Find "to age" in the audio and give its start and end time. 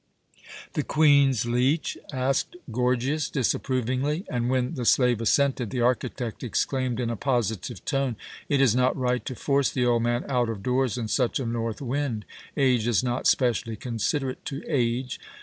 14.45-15.19